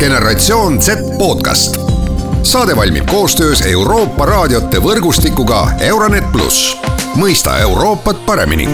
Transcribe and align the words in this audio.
generatsioon 0.00 0.82
Z 0.82 0.90
podcast. 1.18 1.76
saade 2.42 2.76
valmib 2.76 3.06
koostöös 3.06 3.62
Euroopa 3.66 4.26
raadiote 4.26 4.80
võrgustikuga 4.80 5.66
Euronet 5.80 6.32
pluss, 6.32 6.76
mõista 7.16 7.58
Euroopat 7.58 8.26
paremini. 8.26 8.68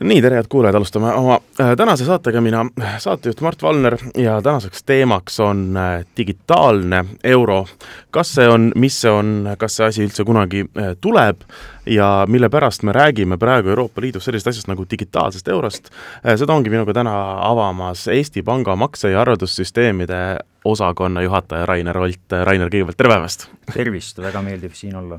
Nii, 0.00 0.22
tere, 0.22 0.36
head 0.38 0.46
kuulajad, 0.48 0.74
alustame 0.74 1.12
oma 1.12 1.40
äh, 1.60 1.72
tänase 1.76 2.04
saatega, 2.04 2.40
mina, 2.40 2.66
saatejuht 2.98 3.40
Mart 3.40 3.62
Valner 3.62 3.96
ja 4.16 4.42
tänaseks 4.42 4.82
teemaks 4.82 5.40
on 5.40 5.76
äh, 5.76 6.04
digitaalne 6.16 7.04
euro. 7.24 7.66
kas 8.10 8.34
see 8.34 8.48
on, 8.48 8.72
mis 8.74 9.00
see 9.00 9.10
on, 9.10 9.48
kas 9.58 9.76
see 9.76 9.86
asi 9.86 10.06
üldse 10.06 10.24
kunagi 10.24 10.66
äh, 10.78 10.94
tuleb 11.00 11.42
ja 11.88 12.26
mille 12.28 12.48
pärast 12.48 12.82
me 12.82 12.92
räägime 12.92 13.38
praegu 13.38 13.68
Euroopa 13.68 14.00
Liidus 14.00 14.24
sellisest 14.24 14.52
asjast 14.52 14.68
nagu 14.68 14.84
digitaalsest 14.90 15.48
eurost, 15.48 15.90
seda 16.36 16.52
ongi 16.54 16.70
minuga 16.70 16.92
täna 16.92 17.14
avamas 17.48 18.08
Eesti 18.08 18.42
Panga 18.42 18.76
makse- 18.76 19.10
ja 19.10 19.20
arveldussüsteemide 19.20 20.38
osakonna 20.64 21.22
juhataja 21.22 21.66
Rainer 21.66 21.98
Olt. 21.98 22.32
Rainer, 22.44 22.68
kõigepealt 22.68 22.98
tere 22.98 23.12
päevast! 23.12 23.46
tervist, 23.72 24.18
väga 24.18 24.42
meeldiv 24.42 24.74
siin 24.74 24.96
olla. 24.96 25.18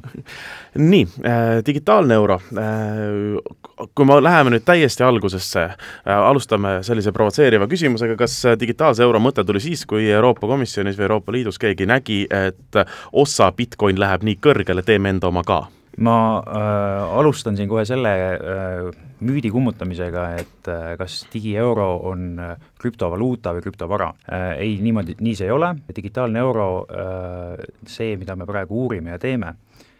nii 0.76 1.08
äh,, 1.26 1.62
digitaalne 1.66 2.14
euro 2.14 2.40
äh,, 2.58 3.88
kui 3.96 4.06
me 4.06 4.20
läheme 4.24 4.54
nüüd 4.54 4.66
täiesti 4.66 5.04
algusesse 5.06 5.64
äh,, 5.64 6.18
alustame 6.18 6.80
sellise 6.86 7.14
provotseeriva 7.16 7.68
küsimusega, 7.72 8.18
kas 8.20 8.42
digitaalse 8.60 9.04
euro 9.04 9.22
mõte 9.24 9.46
tuli 9.46 9.62
siis, 9.64 9.86
kui 9.86 10.10
Euroopa 10.12 10.48
Komisjonis 10.48 10.98
või 10.98 11.10
Euroopa 11.10 11.32
Liidus 11.32 11.60
keegi 11.62 11.90
nägi, 11.90 12.22
et 12.30 12.82
osa 13.12 13.52
Bitcoin 13.52 14.00
läheb 14.00 14.26
nii 14.26 14.40
kõrgele, 14.42 14.86
teeme 14.86 15.16
enda 15.16 15.30
oma 15.32 15.46
ka? 15.46 15.66
Ma 16.00 16.18
äh, 16.40 17.18
alustan 17.20 17.58
siin 17.58 17.70
kohe 17.70 17.86
selle 17.88 18.14
äh, 18.34 19.00
müüdi 19.26 19.52
kummutamisega, 19.52 20.26
et 20.40 20.70
äh, 20.72 20.94
kas 21.00 21.22
digieuro 21.34 21.90
on 22.12 22.28
äh, 22.40 22.54
krüptovaluuta 22.80 23.54
või 23.58 23.66
krüptovara 23.66 24.14
äh,. 24.32 24.52
ei, 24.64 24.78
niimoodi, 24.84 25.18
nii 25.20 25.36
see 25.36 25.50
ei 25.50 25.56
ole, 25.56 25.74
digitaalne 25.96 26.40
euro 26.40 26.70
äh,, 26.88 27.66
see, 27.88 28.16
mida 28.20 28.38
me 28.40 28.48
praegu 28.50 28.86
uurime 28.86 29.16
ja 29.16 29.20
teeme, 29.20 29.56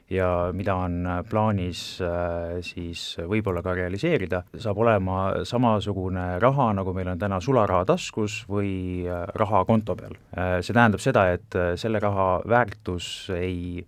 ja 0.10 0.50
mida 0.54 0.76
on 0.76 1.06
äh, 1.06 1.20
plaanis 1.30 1.82
äh, 2.02 2.60
siis 2.66 3.04
võib-olla 3.30 3.62
ka 3.66 3.76
realiseerida, 3.78 4.42
saab 4.58 4.82
olema 4.82 5.20
samasugune 5.48 6.40
raha, 6.42 6.72
nagu 6.78 6.94
meil 6.98 7.12
on 7.14 7.22
täna 7.22 7.40
sularaha 7.44 7.86
taskus 7.90 8.42
või 8.50 9.06
äh, 9.06 9.26
raha 9.40 9.64
konto 9.70 9.96
peal. 10.00 10.18
See 10.64 10.74
tähendab 10.74 11.02
seda, 11.04 11.30
et 11.36 11.56
selle 11.80 12.00
raha 12.02 12.28
väärtus 12.48 13.30
ei 13.36 13.84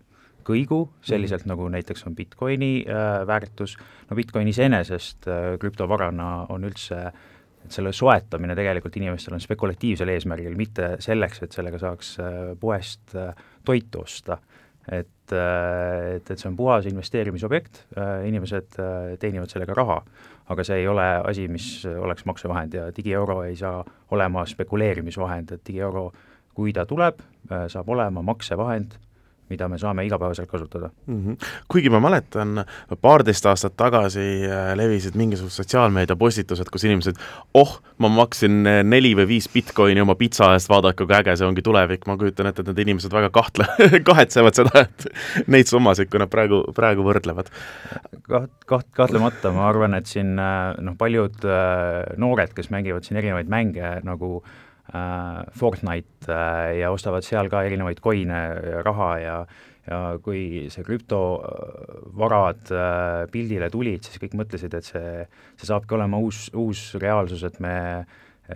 kõigu, 0.46 0.90
selliselt 1.02 1.44
-hmm. 1.44 1.54
nagu 1.56 1.70
näiteks 1.70 2.08
on 2.08 2.16
Bitcoini 2.16 2.86
äh, 2.88 3.28
väärtus, 3.28 3.78
no 4.10 4.16
Bitcoin 4.16 4.48
iseenesest 4.48 5.28
äh, 5.28 5.60
krüptovarana 5.60 6.46
on 6.50 6.64
üldse 6.64 7.12
et 7.66 7.76
selle 7.76 7.94
soetamine 7.94 8.56
tegelikult 8.58 8.96
inimestel 9.00 9.36
on 9.38 9.44
spekulatiivsel 9.44 10.10
eesmärgil, 10.16 10.56
mitte 10.58 10.96
selleks, 11.04 11.44
et 11.46 11.56
sellega 11.56 11.82
saaks 11.82 12.16
äh, 12.22 12.40
poest 12.60 13.16
äh, 13.16 13.36
toitu 13.66 14.06
osta. 14.06 14.38
et, 14.92 15.32
äh, 15.32 16.16
et, 16.16 16.32
et 16.32 16.40
see 16.40 16.50
on 16.50 16.56
puhas 16.58 16.88
investeerimisobjekt, 16.90 17.84
äh, 17.98 18.26
inimesed 18.28 18.80
teenivad 19.22 19.52
sellega 19.54 19.76
raha, 19.78 20.00
aga 20.50 20.64
see 20.66 20.82
ei 20.82 20.88
ole 20.90 21.06
asi, 21.22 21.46
mis 21.48 21.86
oleks 21.86 22.26
maksevahend 22.26 22.74
ja 22.74 22.88
digieuro 22.96 23.44
ei 23.46 23.56
saa 23.56 23.86
olema 24.12 24.46
spekuleerimisvahend, 24.50 25.54
et 25.54 25.64
digieuro, 25.68 26.10
kui 26.58 26.74
ta 26.74 26.88
tuleb, 26.90 27.22
saab 27.72 27.90
olema 27.94 28.26
maksevahend 28.26 28.98
mida 29.52 29.68
me 29.72 29.80
saame 29.82 30.06
igapäevaselt 30.08 30.50
kasutada 30.50 30.90
mm. 31.06 31.20
-hmm. 31.20 31.52
kuigi 31.72 31.90
ma 31.90 32.00
mäletan, 32.04 32.64
paarteist 33.02 33.46
aastat 33.46 33.76
tagasi 33.78 34.26
äh, 34.48 34.72
levisid 34.80 35.18
mingisugused 35.20 35.64
sotsiaalmeedia 35.64 36.16
postitused, 36.16 36.72
kus 36.72 36.86
inimesed, 36.88 37.20
oh, 37.54 37.78
ma 37.98 38.10
maksin 38.10 38.62
äh, 38.68 38.82
neli 38.84 39.14
või 39.18 39.28
viis 39.36 39.50
Bitcoini 39.54 40.02
oma 40.02 40.16
pitsa 40.16 40.54
eest, 40.56 40.70
vaadake, 40.72 41.06
kui 41.06 41.18
äge 41.18 41.36
see 41.36 41.48
ongi 41.48 41.66
tulevik, 41.66 42.08
ma 42.08 42.18
kujutan 42.18 42.52
ette, 42.52 42.64
et 42.64 42.72
need 42.72 42.84
inimesed 42.86 43.14
väga 43.14 43.30
kahtle 43.34 43.68
kahetsevad 44.10 44.58
seda, 44.62 44.86
et 44.88 45.48
neid 45.48 45.70
summasid, 45.72 46.10
kui 46.12 46.22
nad 46.22 46.32
praegu, 46.32 46.64
praegu 46.76 47.06
võrdlevad. 47.08 47.52
kaht-, 48.28 48.58
kaht-, 48.66 48.92
kahtlemata, 48.98 49.54
ma 49.56 49.68
arvan, 49.70 50.00
et 50.00 50.10
siin 50.12 50.34
äh, 50.40 50.74
noh, 50.82 50.98
paljud 50.98 51.48
noored, 52.18 52.54
kes 52.58 52.70
mängivad 52.74 53.08
siin 53.08 53.20
erinevaid 53.22 53.50
mänge 53.52 53.98
nagu 54.08 54.38
äh, 54.40 54.52
Äh, 54.52 54.71
Fortnite 55.56 56.28
äh, 56.28 56.80
ja 56.82 56.92
ostavad 56.92 57.24
seal 57.24 57.48
ka 57.52 57.64
erinevaid 57.64 58.02
coin'e 58.04 58.42
ja 58.72 58.82
raha 58.86 59.12
ja 59.22 59.36
ja 59.82 59.98
kui 60.22 60.68
see 60.70 60.84
krüptovarad 60.86 62.70
äh, 62.70 63.24
pildile 63.34 63.70
tulid, 63.74 64.06
siis 64.06 64.22
kõik 64.22 64.36
mõtlesid, 64.38 64.76
et 64.78 64.86
see, 64.86 65.24
see 65.58 65.70
saabki 65.70 65.96
olema 65.98 66.20
uus, 66.22 66.44
uus 66.54 66.84
reaalsus, 67.02 67.42
et 67.48 67.58
me 67.64 67.74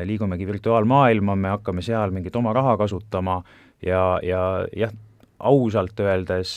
liigumegi 0.06 0.46
virtuaalmaailma, 0.46 1.34
me 1.40 1.54
hakkame 1.56 1.82
seal 1.86 2.14
mingit 2.14 2.36
oma 2.38 2.54
raha 2.54 2.76
kasutama 2.78 3.40
ja, 3.82 4.20
ja 4.22 4.42
jah, 4.76 4.94
ausalt 5.40 6.00
öeldes 6.04 6.52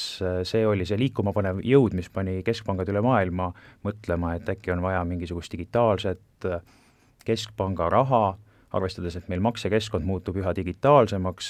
see 0.51 0.67
oli 0.69 0.85
see 0.87 1.01
liikuma 1.01 1.33
panev 1.33 1.63
jõud, 1.65 1.97
mis 1.97 2.11
pani 2.13 2.43
keskpangad 2.45 2.93
üle 2.93 3.01
maailma 3.05 3.49
mõtlema, 3.87 4.35
et 4.37 4.53
äkki 4.53 4.75
on 4.75 4.85
vaja 4.85 5.01
mingisugust 5.09 5.55
digitaalset 5.55 6.51
keskpanga 7.25 7.89
raha, 7.93 8.37
arvestades, 8.77 9.17
et 9.17 9.29
meil 9.33 9.43
maksekeskkond 9.45 10.05
muutub 10.05 10.37
üha 10.41 10.53
digitaalsemaks, 10.57 11.49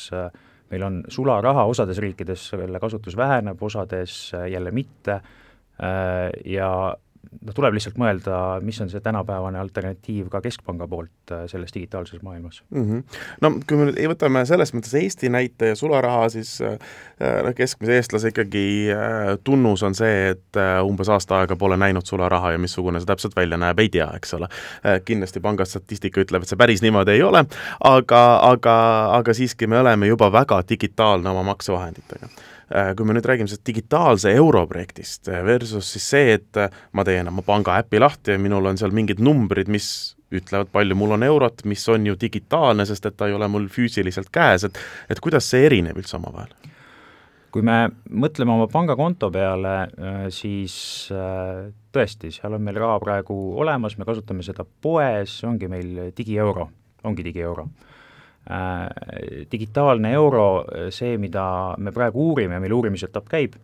meil 0.70 0.84
on 0.86 1.02
sularaha, 1.10 1.64
osades 1.70 1.98
riikides 2.02 2.50
selle 2.52 2.80
kasutus 2.80 3.16
väheneb, 3.16 3.62
osades 3.62 4.32
jälle 4.50 4.70
mitte, 4.74 5.20
ja 6.44 6.70
noh, 7.48 7.54
tuleb 7.54 7.76
lihtsalt 7.76 7.98
mõelda, 8.00 8.38
mis 8.64 8.78
on 8.82 8.90
see 8.90 9.02
tänapäevane 9.04 9.60
alternatiiv 9.60 10.28
ka 10.32 10.40
Keskpanga 10.44 10.88
poolt 10.90 11.32
äh, 11.34 11.44
selles 11.50 11.74
digitaalses 11.74 12.22
maailmas 12.22 12.62
mm. 12.70 12.84
-hmm. 12.84 13.20
no 13.40 13.50
kui 13.68 13.78
me 13.78 13.88
nüüd 13.88 14.00
võtame 14.12 14.44
selles 14.48 14.72
mõttes 14.74 14.94
Eesti 14.98 15.30
näite 15.32 15.72
ja 15.72 15.76
sularaha, 15.76 16.28
siis 16.32 16.58
äh, 16.62 16.78
noh, 17.44 17.54
keskmise 17.56 17.96
eestlase 17.98 18.32
ikkagi 18.34 18.64
äh, 18.94 19.38
tunnus 19.44 19.82
on 19.82 19.94
see, 19.94 20.34
et 20.34 20.60
umbes 20.84 21.08
aasta 21.08 21.40
aega 21.40 21.56
pole 21.56 21.76
näinud 21.76 22.06
sularaha 22.06 22.52
ja 22.52 22.58
missugune 22.58 23.00
see 23.00 23.10
täpselt 23.10 23.36
välja 23.36 23.58
näeb, 23.60 23.78
ei 23.78 23.88
tea, 23.88 24.10
eks 24.16 24.34
ole. 24.34 24.48
kindlasti 25.04 25.40
panga 25.40 25.64
statistika 25.64 26.20
ütleb, 26.20 26.42
et 26.42 26.48
see 26.48 26.58
päris 26.58 26.82
niimoodi 26.82 27.16
ei 27.16 27.22
ole, 27.22 27.44
aga, 27.84 28.22
aga, 28.42 28.76
aga 29.18 29.34
siiski 29.34 29.66
me 29.66 29.80
oleme 29.80 30.06
juba 30.06 30.32
väga 30.32 30.62
digitaalne 30.68 31.30
oma 31.30 31.42
maksevahenditega 31.52 32.28
Äh, 32.28 32.57
kui 32.68 33.08
me 33.08 33.16
nüüd 33.16 33.26
räägime 33.28 33.48
sellest 33.48 33.66
digitaalse 33.66 34.32
euro 34.36 34.66
projektist 34.68 35.28
äh, 35.32 35.40
versus 35.44 35.88
siis 35.94 36.08
see, 36.12 36.36
et 36.36 36.60
äh, 36.60 36.72
ma 36.92 37.04
teen 37.08 37.30
oma 37.30 37.44
panga 37.46 37.78
äpi 37.80 38.00
lahti 38.02 38.34
ja 38.34 38.40
minul 38.40 38.68
on 38.68 38.80
seal 38.80 38.92
mingid 38.94 39.22
numbrid, 39.24 39.70
mis 39.72 40.16
ütlevad, 40.34 40.68
palju 40.72 40.96
mul 40.98 41.16
on 41.16 41.24
eurot, 41.24 41.64
mis 41.64 41.86
on 41.88 42.04
ju 42.06 42.16
digitaalne, 42.20 42.84
sest 42.88 43.08
et 43.08 43.16
ta 43.16 43.28
ei 43.28 43.36
ole 43.36 43.48
mul 43.48 43.70
füüsiliselt 43.72 44.28
käes, 44.32 44.66
et 44.68 44.80
et 45.08 45.20
kuidas 45.24 45.48
see 45.48 45.64
erineb 45.70 45.96
üldse 45.96 46.18
omavahel? 46.20 46.52
kui 47.48 47.64
me 47.64 47.86
mõtleme 48.12 48.52
oma 48.52 48.66
pangakonto 48.68 49.30
peale, 49.32 49.70
siis 50.36 50.74
tõesti, 51.08 52.28
seal 52.28 52.58
on 52.58 52.60
meil 52.60 52.76
raha 52.76 52.98
praegu 53.00 53.36
olemas, 53.56 53.96
me 53.96 54.04
kasutame 54.04 54.44
seda 54.44 54.66
poes, 54.68 55.38
ongi 55.48 55.70
meil 55.72 56.10
digieuro, 56.12 56.66
ongi 57.08 57.24
digieuro 57.24 57.64
Äh, 57.64 57.97
digitaalne 59.52 60.12
euro, 60.16 60.64
see, 60.94 61.18
mida 61.20 61.74
me 61.78 61.92
praegu 61.92 62.30
uurime 62.30 62.56
ja 62.56 62.62
mille 62.64 62.76
uurimisetapp 62.78 63.28
käib, 63.28 63.58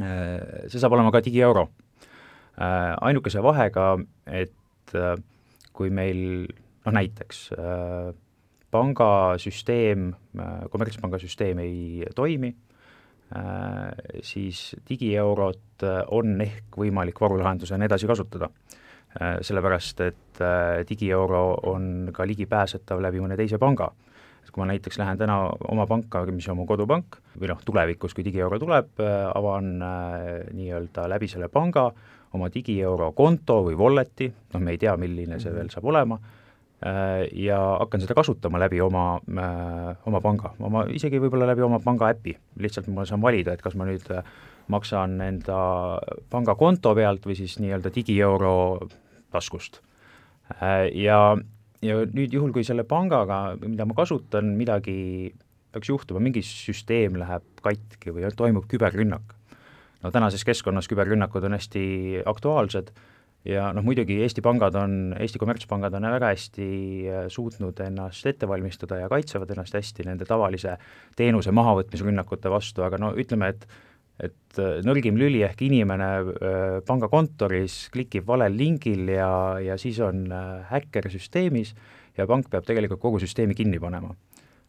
äh, 0.00 0.64
see 0.72 0.80
saab 0.80 0.96
olema 0.96 1.12
ka 1.12 1.20
digieuro. 1.24 1.68
Äh, 2.56 2.94
ainukese 3.04 3.42
vahega, 3.44 3.94
et 4.26 4.92
kui 5.72 5.88
meil 5.92 6.18
noh, 6.48 6.92
näiteks 6.92 7.46
pangasüsteem, 8.72 10.10
kommertspanga 10.72 11.20
süsteem 11.22 11.62
ei 11.62 12.08
toimi, 12.16 12.50
siis 14.26 14.60
digieurot 14.88 15.86
on 16.12 16.34
ehk 16.44 16.76
võimalik 16.76 17.22
varulahendusena 17.22 17.88
edasi 17.88 18.10
kasutada 18.10 18.50
Äh, 18.52 18.78
sellepärast 19.20 20.00
et 20.00 20.40
äh, 20.40 20.82
digieuro 20.88 21.56
on 21.68 22.10
ka 22.14 22.26
ligipääsetav 22.26 23.00
läbi 23.02 23.20
mõne 23.20 23.36
teise 23.36 23.58
panga. 23.60 23.90
et 24.42 24.50
kui 24.50 24.58
ma 24.58 24.72
näiteks 24.72 24.98
lähen 24.98 25.18
täna 25.18 25.36
oma 25.70 25.86
panka, 25.86 26.24
mis 26.26 26.48
on 26.50 26.56
mu 26.58 26.66
kodupank, 26.66 27.20
või 27.38 27.52
noh, 27.52 27.60
tulevikus, 27.64 28.14
kui 28.14 28.24
digieuro 28.24 28.58
tuleb, 28.58 28.88
äh, 29.00 29.28
avan 29.34 29.76
nii-öelda 30.52 31.06
läbi 31.08 31.28
selle 31.28 31.48
panga 31.48 31.92
oma 32.32 32.48
digieuro 32.50 33.12
konto 33.12 33.60
või 33.68 33.76
wallet'i, 33.78 34.32
noh, 34.54 34.60
me 34.60 34.74
ei 34.74 34.80
tea, 34.80 34.96
milline 34.96 35.38
see 35.40 35.52
veel 35.54 35.70
saab 35.70 35.84
olema, 35.84 36.18
ja 37.38 37.58
hakkan 37.78 38.00
seda 38.02 38.16
kasutama 38.18 38.58
läbi 38.58 38.80
oma, 38.82 39.20
oma 40.08 40.20
panga, 40.24 40.50
oma, 40.58 40.82
isegi 40.90 41.20
võib-olla 41.22 41.46
läbi 41.46 41.62
oma 41.62 41.78
panga 41.78 42.08
äpi, 42.10 42.32
lihtsalt 42.58 42.88
ma 42.90 43.04
saan 43.06 43.22
valida, 43.22 43.54
et 43.54 43.62
kas 43.62 43.76
ma 43.78 43.86
nüüd 43.86 44.08
maksan 44.72 45.20
enda 45.22 45.60
pangakonto 46.32 46.96
pealt 46.98 47.28
või 47.28 47.36
siis 47.38 47.60
nii-öelda 47.62 47.92
digieuro 47.94 48.54
taskust. 49.32 49.80
Ja, 50.60 51.18
ja 51.82 52.00
nüüd 52.12 52.34
juhul, 52.34 52.52
kui 52.54 52.64
selle 52.66 52.84
pangaga, 52.88 53.56
mida 53.62 53.86
ma 53.88 53.96
kasutan, 53.96 54.52
midagi 54.58 55.32
peaks 55.72 55.88
juhtuma, 55.88 56.20
mingi 56.20 56.42
süsteem 56.44 57.16
läheb 57.20 57.46
katki 57.64 58.12
või 58.12 58.28
toimub 58.36 58.68
küberrünnak, 58.68 59.32
no 60.02 60.12
tänases 60.12 60.44
keskkonnas 60.44 60.90
küberrünnakud 60.90 61.46
on 61.48 61.56
hästi 61.56 61.84
aktuaalsed, 62.28 62.92
ja 63.48 63.68
noh, 63.74 63.84
muidugi 63.84 64.20
Eesti 64.22 64.42
pangad 64.44 64.76
on, 64.78 65.14
Eesti 65.18 65.40
kommertspangad 65.42 65.94
on 65.98 66.06
väga 66.14 66.32
hästi 66.32 66.66
äh, 67.10 67.24
suutnud 67.32 67.80
ennast 67.82 68.26
ette 68.30 68.48
valmistada 68.48 69.00
ja 69.00 69.08
kaitsevad 69.10 69.50
ennast 69.54 69.74
hästi 69.78 70.06
nende 70.06 70.28
tavalise 70.28 70.76
teenuse 71.18 71.54
mahavõtmisrünnakute 71.54 72.52
vastu, 72.52 72.84
aga 72.86 73.00
no 73.02 73.12
ütleme, 73.18 73.50
et 73.54 73.66
et 74.22 74.60
äh, 74.62 74.80
nõrgim 74.86 75.18
lüli 75.18 75.42
ehk 75.46 75.64
inimene 75.66 76.10
äh, 76.22 76.76
pangakontoris 76.88 77.88
klikib 77.94 78.26
valel 78.28 78.54
lingil 78.56 79.08
ja, 79.10 79.32
ja 79.62 79.78
siis 79.80 80.00
on 80.04 80.28
häkker 80.70 81.10
süsteemis 81.12 81.74
ja 82.18 82.28
pank 82.30 82.50
peab 82.52 82.68
tegelikult 82.68 83.02
kogu 83.02 83.22
süsteemi 83.22 83.56
kinni 83.58 83.80
panema. 83.82 84.14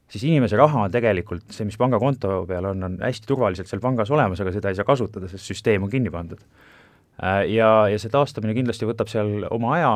siis 0.08 0.26
inimese 0.30 0.58
raha 0.60 0.86
on 0.88 0.92
tegelikult, 0.94 1.48
see, 1.52 1.66
mis 1.66 1.78
pangakonto 1.78 2.44
peal 2.50 2.72
on, 2.74 2.84
on 2.84 3.00
hästi 3.02 3.28
turvaliselt 3.30 3.70
seal 3.70 3.82
pangas 3.82 4.12
olemas, 4.12 4.42
aga 4.42 4.52
seda 4.54 4.70
ei 4.72 4.78
saa 4.80 4.88
kasutada, 4.88 5.30
sest 5.32 5.54
süsteem 5.54 5.86
on 5.86 5.94
kinni 5.94 6.12
pandud 6.14 6.44
Äh, 7.22 7.44
ja, 7.54 7.86
ja 7.92 8.00
see 8.02 8.10
taastamine 8.10 8.56
kindlasti 8.58 8.88
võtab 8.90 9.10
seal 9.12 9.46
oma 9.54 9.76
aja, 9.76 9.92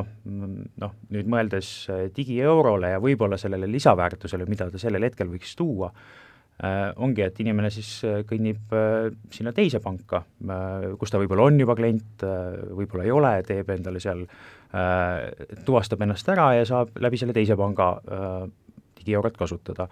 noh, 0.83 0.91
nüüd 1.13 1.29
mõeldes 1.33 1.69
äh, 1.89 2.03
digieurole 2.13 2.91
ja 2.93 2.99
võib-olla 3.01 3.39
sellele 3.41 3.69
lisaväärtusele, 3.71 4.45
mida 4.49 4.69
ta 4.69 4.81
sellel 4.81 5.07
hetkel 5.07 5.31
võiks 5.31 5.55
tuua, 5.57 5.89
äh, 5.89 6.26
ongi, 6.57 7.21
et 7.21 7.39
inimene 7.43 7.69
siis 7.69 7.99
kõnnib 8.25 8.71
sinna 9.29 9.51
teise 9.53 9.77
panka, 9.83 10.23
kus 10.97 11.13
ta 11.13 11.19
võib-olla 11.21 11.45
on 11.51 11.59
juba 11.61 11.75
klient, 11.77 12.23
võib-olla 12.73 13.05
ei 13.05 13.13
ole, 13.13 13.33
teeb 13.45 13.69
endale 13.75 14.01
seal, 14.01 14.23
tuvastab 15.67 16.01
ennast 16.01 16.33
ära 16.33 16.47
ja 16.57 16.65
saab 16.65 16.97
läbi 16.97 17.21
selle 17.21 17.35
teise 17.37 17.53
panga 17.59 17.91
digieurot 18.97 19.37
kasutada. 19.37 19.87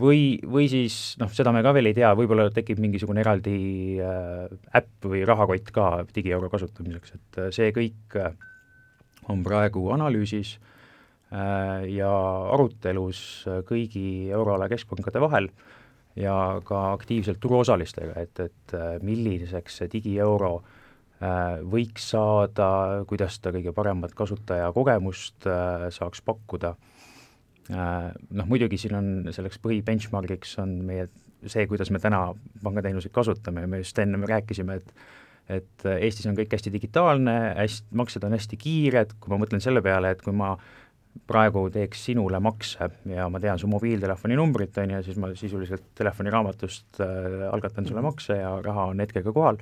Või, 0.00 0.38
või 0.48 0.64
siis 0.70 0.94
noh, 1.20 1.28
seda 1.34 1.52
me 1.52 1.60
ka 1.64 1.74
veel 1.76 1.90
ei 1.90 1.96
tea, 1.96 2.14
võib-olla 2.16 2.46
tekib 2.54 2.78
mingisugune 2.80 3.20
eraldi 3.20 3.98
äh, 4.00 4.46
äpp 4.78 5.04
või 5.10 5.26
rahakott 5.28 5.68
ka 5.74 5.88
digieuro 6.14 6.48
kasutamiseks, 6.48 7.16
et 7.18 7.40
äh, 7.42 7.50
see 7.52 7.68
kõik 7.76 8.16
äh, 8.16 8.30
on 9.28 9.42
praegu 9.44 9.82
analüüsis 9.92 10.54
äh, 10.56 11.84
ja 11.92 12.12
arutelus 12.54 13.20
äh, 13.50 13.60
kõigi 13.68 14.30
euroala 14.32 14.70
keskpankade 14.72 15.20
vahel 15.20 15.50
ja 16.16 16.34
ka 16.64 16.90
aktiivselt 16.92 17.40
turuosalistega, 17.40 18.14
et, 18.20 18.40
et 18.40 18.74
äh, 18.74 18.98
milliseks 19.06 19.80
see 19.80 19.90
digieuro 19.92 20.52
äh, 20.60 21.60
võiks 21.62 22.10
saada, 22.14 22.70
kuidas 23.08 23.38
ta 23.40 23.52
kõige 23.54 23.74
paremat 23.76 24.14
kasutajakogemust 24.18 25.48
äh, 25.50 25.88
saaks 25.94 26.24
pakkuda. 26.26 26.76
Noh, 27.70 28.46
muidugi 28.50 28.74
siin 28.82 28.96
on 28.98 29.10
selleks 29.30 29.60
põhibenchmarkiks 29.62 30.56
on 30.58 30.72
meie 30.88 31.04
see, 31.46 31.68
kuidas 31.70 31.92
me 31.94 32.00
täna 32.02 32.32
pangateenuseid 32.64 33.12
kasutame. 33.14 33.62
Me 33.70 33.78
just 33.84 33.98
enne 34.02 34.18
rääkisime, 34.26 34.80
et 34.80 34.90
et 35.50 35.84
Eestis 35.98 36.28
on 36.30 36.36
kõik 36.38 36.52
hästi 36.54 36.70
digitaalne, 36.70 37.34
hästi, 37.56 37.88
maksed 37.98 38.26
on 38.26 38.34
hästi 38.36 38.58
kiired, 38.60 39.16
kui 39.18 39.32
ma 39.32 39.38
mõtlen 39.40 39.62
selle 39.62 39.82
peale, 39.82 40.12
et 40.14 40.20
kui 40.22 40.34
ma 40.36 40.52
praegu 41.26 41.64
teeks 41.74 42.04
sinule 42.10 42.40
makse 42.42 42.90
ja 43.10 43.28
ma 43.30 43.40
tean 43.42 43.58
su 43.58 43.68
mobiiltelefoni 43.70 44.36
numbrit, 44.38 44.78
on 44.82 44.96
ju, 44.96 45.02
siis 45.06 45.18
ma 45.18 45.30
sisuliselt 45.34 45.90
telefoniraamatust 45.98 47.00
äh, 47.04 47.46
algatan 47.50 47.86
sulle 47.86 48.02
makse 48.04 48.38
ja 48.40 48.56
raha 48.64 48.90
on 48.92 49.02
hetkega 49.02 49.32
kohal 49.34 49.60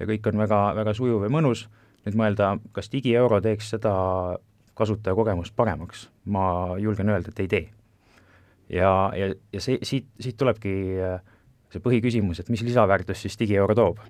ja 0.00 0.08
kõik 0.08 0.30
on 0.30 0.40
väga, 0.40 0.60
väga 0.80 0.94
sujuv 0.96 1.26
ja 1.26 1.32
mõnus, 1.32 1.66
nüüd 2.06 2.16
mõelda, 2.18 2.54
kas 2.76 2.90
digieuro 2.92 3.40
teeks 3.44 3.74
seda 3.76 3.92
kasutajakogemust 4.80 5.52
paremaks, 5.56 6.06
ma 6.24 6.76
julgen 6.80 7.12
öelda, 7.12 7.32
et 7.32 7.42
ei 7.44 7.50
tee. 7.52 7.66
ja, 8.72 9.10
ja, 9.16 9.34
ja 9.52 9.60
see, 9.60 9.78
siit, 9.84 10.08
siit 10.22 10.38
tulebki 10.40 10.72
äh, 11.04 11.20
see 11.70 11.82
põhiküsimus, 11.84 12.40
et 12.40 12.50
mis 12.50 12.64
lisaväärtust 12.66 13.26
siis 13.26 13.38
digieuro 13.38 13.76
toob. 13.78 14.00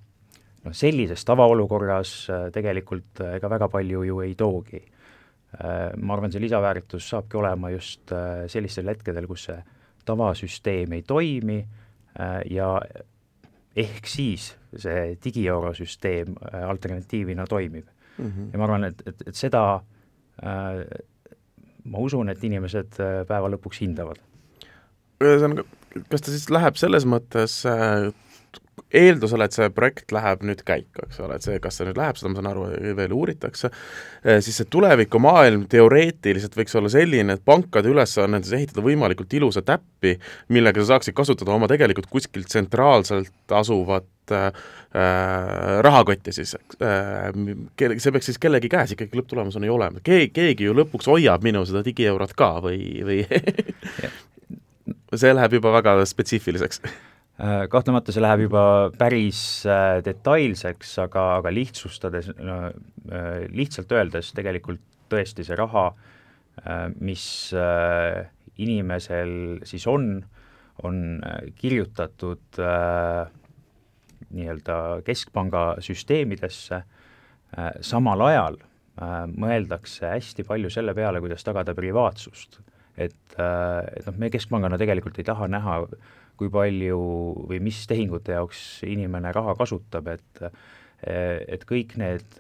noh, 0.61 0.75
sellises 0.77 1.25
tavaolukorras 1.25 2.13
äh, 2.31 2.49
tegelikult 2.53 3.23
äh, 3.25 3.37
ega 3.39 3.51
väga 3.51 3.69
palju 3.73 4.05
ju 4.05 4.21
ei 4.21 4.35
toogi. 4.35 4.83
Ma 5.59 6.15
arvan, 6.15 6.31
see 6.31 6.41
lisaväärtus 6.45 7.09
saabki 7.11 7.37
olema 7.37 7.73
just 7.73 8.13
sellistel 8.53 8.87
hetkedel, 8.87 9.27
kus 9.27 9.49
see 9.49 9.57
tavasüsteem 10.07 10.93
ei 10.95 11.03
toimi 11.03 11.57
ja 12.55 12.69
ehk 13.75 14.07
siis 14.07 14.53
see 14.71 15.17
digieuro 15.25 15.73
süsteem 15.75 16.37
alternatiivina 16.53 17.49
toimib 17.51 17.89
mm. 18.17 18.27
-hmm. 18.27 18.53
ja 18.53 18.59
ma 18.59 18.69
arvan, 18.69 18.85
et, 18.93 19.03
et, 19.07 19.27
et 19.27 19.35
seda 19.35 19.65
äh, 19.75 19.83
Äh, 20.41 20.87
ma 21.91 22.01
usun, 22.01 22.31
et 22.33 22.43
inimesed 22.45 22.97
äh, 23.03 23.21
päeva 23.29 23.51
lõpuks 23.53 23.83
hindavad. 23.83 24.21
ühesõnaga, 25.21 25.67
kas 26.09 26.25
ta 26.25 26.33
siis 26.33 26.47
läheb 26.53 26.79
selles 26.81 27.05
mõttes 27.09 27.59
äh, 27.69 28.09
eeldusel, 28.97 29.45
et 29.45 29.55
see 29.55 29.69
projekt 29.75 30.13
läheb 30.15 30.43
nüüd 30.47 30.63
käiku, 30.67 31.05
eks 31.07 31.21
ole, 31.23 31.37
et 31.39 31.47
see, 31.47 31.59
kas 31.63 31.79
see 31.79 31.89
nüüd 31.89 31.99
läheb, 32.01 32.19
seda 32.19 32.33
ma 32.33 32.41
saan 32.41 32.51
aru, 32.51 32.67
veel 32.99 33.15
uuritakse, 33.15 33.71
siis 34.43 34.61
see 34.61 34.69
tulevikumaailm 34.73 35.67
teoreetiliselt 35.71 36.57
võiks 36.59 36.77
olla 36.79 36.91
selline, 36.93 37.37
et 37.37 37.45
pankade 37.47 37.91
ülesanne 37.91 38.41
on 38.41 38.47
siis 38.47 38.59
ehitada 38.59 38.85
võimalikult 38.85 39.35
ilusat 39.39 39.71
äppi, 39.77 40.17
millega 40.55 40.83
sa 40.83 40.97
saaksid 40.97 41.17
kasutada 41.17 41.55
oma 41.55 41.69
tegelikult 41.71 42.11
kuskilt 42.11 42.51
tsentraalselt 42.51 43.55
asuvat 43.55 44.35
äh, 44.35 44.51
rahakotti 45.87 46.35
siis 46.35 46.57
äh,, 46.83 47.31
see 47.79 48.15
peaks 48.15 48.33
siis 48.33 48.41
kellegi 48.43 48.71
käes 48.73 48.97
ikkagi 48.97 49.21
lõpptulemusena 49.21 49.69
ju 49.69 49.77
olema, 49.77 50.03
keegi, 50.03 50.33
keegi 50.35 50.67
ju 50.67 50.75
lõpuks 50.77 51.11
hoiab 51.11 51.47
minu 51.47 51.63
seda 51.69 51.85
digieurot 51.87 52.35
ka 52.39 52.57
või, 52.65 52.81
või 53.07 53.23
see 55.21 55.33
läheb 55.35 55.61
juba 55.61 55.73
väga 55.79 56.01
spetsiifiliseks. 56.07 56.83
äh, 56.85 57.10
kahtlemata 57.73 58.13
see 58.13 58.23
läheb 58.23 58.47
juba 58.47 58.63
päris 58.99 59.65
äh, 59.65 60.01
detailseks, 60.05 60.97
aga, 61.07 61.27
aga 61.41 61.53
lihtsustades, 61.55 62.31
äh, 62.37 62.71
lihtsalt 63.55 63.93
öeldes 63.97 64.33
tegelikult 64.37 64.83
tõesti 65.11 65.43
see 65.47 65.57
raha, 65.59 65.89
mis 67.01 67.25
inimesel 68.61 69.33
siis 69.67 69.87
on, 69.91 70.05
on 70.87 70.99
kirjutatud 71.59 72.61
äh, 72.61 73.31
nii-öelda 74.31 75.03
keskpanga 75.05 75.77
süsteemidesse, 75.83 76.75
äh, 76.75 77.71
samal 77.81 78.23
ajal 78.27 78.59
äh, 78.61 79.25
mõeldakse 79.31 80.13
hästi 80.15 80.45
palju 80.47 80.71
selle 80.73 80.95
peale, 80.95 81.23
kuidas 81.23 81.45
tagada 81.47 81.75
privaatsust. 81.75 82.61
et, 83.01 83.37
äh, 83.39 83.87
et 83.97 84.07
noh, 84.07 84.17
me 84.19 84.31
keskpangana 84.31 84.79
tegelikult 84.79 85.19
ei 85.19 85.25
taha 85.25 85.49
näha, 85.49 85.87
kui 86.41 86.51
palju 86.53 87.01
või 87.51 87.61
mis 87.63 87.85
tehingute 87.91 88.39
jaoks 88.39 88.85
inimene 88.89 89.35
raha 89.37 89.57
kasutab, 89.59 90.15
et 90.17 90.47
et 91.01 91.63
kõik 91.65 91.95
need 91.97 92.35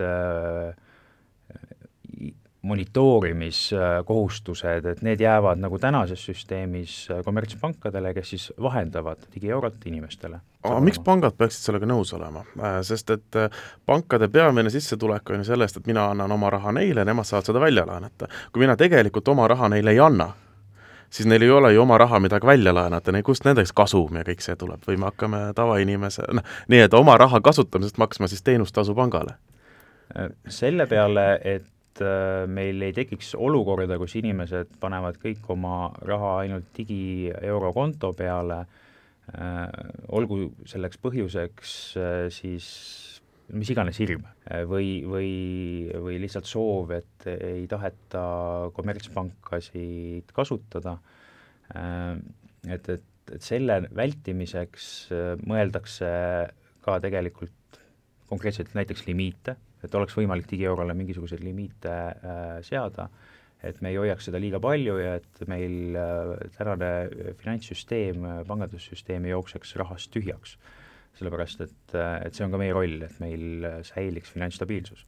monitoorimiskohustused, 2.62 4.85
et 4.85 5.02
need 5.02 5.21
jäävad 5.21 5.59
nagu 5.61 5.78
tänases 5.78 6.26
süsteemis 6.26 7.09
kommertspankadele, 7.25 8.14
kes 8.14 8.30
siis 8.30 8.52
vahendavad 8.62 9.16
digieurot 9.35 9.75
inimestele. 9.85 10.40
aga 10.62 10.80
miks 10.85 10.99
pangad 11.04 11.33
peaksid 11.38 11.62
sellega 11.64 11.87
nõus 11.88 12.12
olema? 12.16 12.40
Äh, 12.61 12.83
sest 12.85 13.11
et 13.11 13.37
äh, 13.37 13.50
pankade 13.87 14.28
peamine 14.28 14.71
sissetulek 14.71 15.30
on 15.30 15.37
ju 15.40 15.45
sellest, 15.49 15.76
et 15.80 15.87
mina 15.88 16.11
annan 16.12 16.33
oma 16.33 16.50
raha 16.50 16.73
neile, 16.76 17.04
nemad 17.04 17.25
saavad 17.25 17.45
seda 17.49 17.61
välja 17.61 17.87
laenata. 17.88 18.28
kui 18.52 18.61
mina 18.61 18.76
tegelikult 18.76 19.28
oma 19.28 19.49
raha 19.49 19.69
neile 19.73 19.90
ei 19.97 20.00
anna, 20.00 20.28
siis 21.11 21.29
neil 21.29 21.43
ei 21.43 21.50
ole 21.50 21.73
ju 21.75 21.83
oma 21.83 21.99
raha 21.99 22.21
midagi 22.21 22.47
välja 22.47 22.75
laenata, 22.75 23.12
kust 23.25 23.45
nendeks 23.45 23.73
kasum 23.76 24.17
ja 24.21 24.25
kõik 24.26 24.45
see 24.45 24.57
tuleb 24.57 24.87
või 24.87 24.99
me 25.00 25.11
hakkame 25.11 25.43
tavainimese, 25.57 26.26
noh, 26.33 26.47
nii 26.69 26.87
et 26.87 26.95
oma 26.95 27.17
raha 27.21 27.40
kasutamisest 27.40 27.99
maksma 27.99 28.31
siis 28.31 28.43
teenustasu 28.47 28.95
pangale? 28.95 29.37
selle 30.50 30.88
peale, 30.90 31.38
et 31.47 32.02
äh, 32.02 32.47
meil 32.50 32.83
ei 32.83 32.93
tekiks 32.93 33.37
olukorda, 33.38 33.99
kus 33.99 34.17
inimesed 34.19 34.73
panevad 34.83 35.21
kõik 35.23 35.47
oma 35.55 35.93
raha 36.02 36.33
ainult 36.40 36.67
digieuro-konto 36.75 38.11
peale, 38.19 38.64
äh, 39.31 39.61
olgu 40.09 40.49
selleks 40.67 40.99
põhjuseks 40.99 41.76
äh, 41.95 42.25
siis 42.35 42.67
mis 43.52 43.71
iganes 43.73 43.99
hirm 44.02 44.26
või, 44.71 45.00
või, 45.07 45.30
või 45.95 46.19
lihtsalt 46.23 46.49
soov, 46.49 46.92
et 46.97 47.26
ei 47.30 47.66
taheta 47.71 48.23
kommertspankasid 48.76 50.30
kasutada, 50.37 50.97
et, 51.75 52.90
et, 52.97 53.09
et 53.35 53.47
selle 53.47 53.80
vältimiseks 53.97 54.90
mõeldakse 55.47 56.12
ka 56.85 57.00
tegelikult 57.02 57.80
konkreetselt 58.30 58.75
näiteks 58.78 59.07
limiite 59.09 59.57
et 59.85 59.95
oleks 59.97 60.16
võimalik 60.16 60.49
digieurole 60.50 60.95
mingisuguseid 60.97 61.42
limiite 61.45 61.92
äh, 61.92 62.59
seada, 62.66 63.09
et 63.64 63.80
me 63.85 63.92
ei 63.92 63.99
hoiaks 64.00 64.28
seda 64.28 64.40
liiga 64.40 64.61
palju 64.62 64.97
ja 65.00 65.16
et 65.21 65.42
meil 65.50 65.97
äh, 65.99 66.35
tänane 66.57 66.90
finantssüsteem, 67.40 68.26
pangandussüsteem 68.49 69.28
ei 69.28 69.35
jookseks 69.35 69.76
rahast 69.80 70.12
tühjaks. 70.14 70.57
Sellepärast, 71.19 71.64
et, 71.67 71.95
äh, 71.95 72.21
et 72.26 72.37
see 72.37 72.47
on 72.47 72.52
ka 72.55 72.61
meie 72.61 72.76
roll, 72.76 73.00
et 73.07 73.19
meil 73.23 73.67
säiliks 73.87 74.33
finantsstabiilsus 74.35 75.07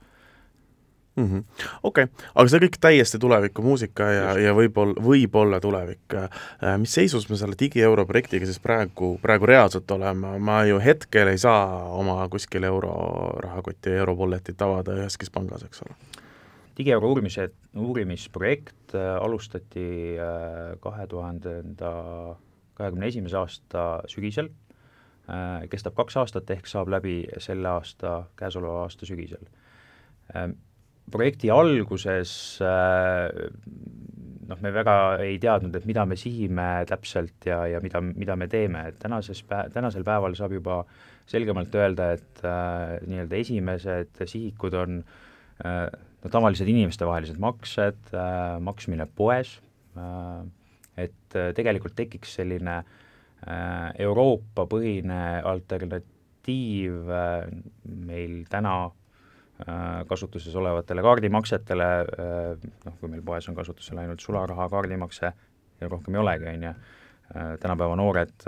mm 1.17 1.27
-hmm.. 1.27 1.45
okei 1.83 2.05
okay., 2.05 2.27
aga 2.35 2.49
see 2.49 2.61
kõik 2.65 2.79
täiesti 2.81 3.19
tulevikumuusika 3.19 4.09
ja, 4.17 4.29
ja 4.41 4.55
võib-olla, 4.57 4.97
võib-olla 5.05 5.61
tulevik. 5.61 6.15
Äh, 6.17 6.79
mis 6.79 6.95
seisus 6.95 7.29
me 7.31 7.37
selle 7.37 7.57
digieuro 7.61 8.07
projektiga 8.07 8.49
siis 8.49 8.61
praegu, 8.61 9.19
praegu 9.23 9.47
reaalselt 9.47 9.91
oleme, 9.91 10.39
ma 10.39 10.65
ju 10.65 10.81
hetkel 10.81 11.29
ei 11.29 11.39
saa 11.39 11.85
oma 11.93 12.29
kuskil 12.29 12.65
euro 12.65 12.95
rahakotti, 13.45 13.91
europolletit 13.91 14.63
avada 14.63 14.97
üheski 14.97 15.31
pangas, 15.33 15.65
eks 15.69 15.83
ole? 15.87 15.97
digieuro 16.79 17.09
uurimise, 17.09 17.51
uurimisprojekt 17.77 18.95
alustati 19.21 20.17
kahe 20.81 21.07
tuhandenda 21.07 21.91
kahekümne 22.75 23.07
esimese 23.07 23.37
aasta 23.37 23.83
sügisel, 24.09 24.49
kestab 25.71 25.95
kaks 25.95 26.17
aastat, 26.19 26.51
ehk 26.51 26.67
saab 26.67 26.91
läbi 26.93 27.23
selle 27.41 27.69
aasta, 27.71 28.25
käesoleva 28.37 28.83
aasta 28.83 29.07
sügisel. 29.07 29.45
Projekti 31.13 31.51
alguses 31.51 32.33
noh, 34.53 34.61
me 34.63 34.73
väga 34.75 34.95
ei 35.25 35.39
teadnud, 35.43 35.75
et 35.77 35.89
mida 35.89 36.05
me 36.09 36.19
sihime 36.19 36.69
täpselt 36.89 37.47
ja, 37.49 37.63
ja 37.71 37.81
mida, 37.85 38.03
mida 38.05 38.37
me 38.39 38.49
teeme, 38.51 38.87
et 38.91 38.99
tänases 39.03 39.43
pä-, 39.49 39.67
tänasel 39.73 40.05
päeval 40.07 40.37
saab 40.39 40.57
juba 40.57 40.83
selgemalt 41.31 41.75
öelda, 41.79 42.13
et 42.17 42.43
äh, 42.47 42.97
nii-öelda 43.07 43.39
esimesed 43.39 44.25
sihikud 44.29 44.75
on 44.79 44.99
äh, 45.65 45.87
no 46.23 46.33
tavalised 46.33 46.69
inimestevahelised 46.69 47.39
maksed 47.43 48.11
äh,, 48.15 48.59
maksmine 48.65 49.07
poes 49.07 49.55
äh,, 49.97 50.43
et 51.07 51.39
äh, 51.39 51.53
tegelikult 51.57 51.97
tekiks 51.99 52.37
selline 52.41 52.81
äh, 52.83 53.02
Euroopa-põhine 53.99 55.43
alternatiiv 55.43 57.09
äh, 57.11 57.47
meil 57.85 58.43
täna 58.51 58.77
Äh, 59.63 60.07
kasutuses 60.09 60.55
olevatele 60.57 61.03
kaardimaksetele, 61.05 61.89
äh, 62.01 62.71
noh, 62.87 62.95
kui 62.99 63.11
meil 63.13 63.23
poes 63.23 63.47
on 63.51 63.55
kasutusel 63.55 64.01
ainult 64.01 64.23
sularaha 64.25 64.65
kaardimakse 64.73 65.29
ja 65.29 65.91
rohkem 65.93 66.17
ei 66.17 66.23
olegi, 66.23 66.49
on 66.51 66.65
ju, 66.67 66.73
äh, 66.73 67.53
tänapäeva 67.63 67.95
noored 68.01 68.47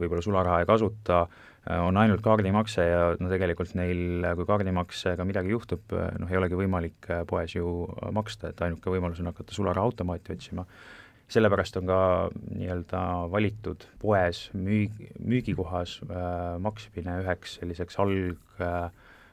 võib-olla 0.00 0.22
sularaha 0.24 0.62
ei 0.62 0.66
kasuta, 0.66 1.26
on 1.84 2.00
ainult 2.00 2.24
kaardimakse 2.24 2.86
ja 2.88 3.04
no 3.22 3.28
tegelikult 3.30 3.76
neil, 3.78 4.24
kui 4.34 4.48
kaardimaksega 4.48 5.26
midagi 5.28 5.52
juhtub, 5.52 5.94
noh, 5.94 6.32
ei 6.32 6.40
olegi 6.40 6.58
võimalik 6.58 7.06
poes 7.30 7.54
ju 7.54 7.84
maksta, 8.16 8.50
et 8.50 8.64
ainuke 8.66 8.90
võimalus 8.90 9.20
on 9.22 9.30
hakata 9.30 9.54
sularahaautomaati 9.54 10.34
otsima. 10.34 10.66
Sellepärast 11.32 11.78
on 11.80 11.88
ka 11.88 12.00
nii-öelda 12.52 13.02
valitud 13.32 13.86
poes 14.02 14.44
müük, 14.54 14.98
müügikohas 15.18 15.98
äh, 16.04 16.58
maksmine 16.60 17.22
üheks 17.22 17.56
selliseks 17.60 17.98
alg 18.02 18.60
äh, 18.60 18.90